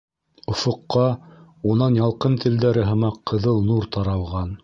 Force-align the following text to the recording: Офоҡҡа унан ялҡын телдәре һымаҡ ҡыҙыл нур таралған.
Офоҡҡа 0.53 1.03
унан 1.73 1.99
ялҡын 2.01 2.39
телдәре 2.45 2.87
һымаҡ 2.89 3.23
ҡыҙыл 3.33 3.63
нур 3.71 3.89
таралған. 3.97 4.53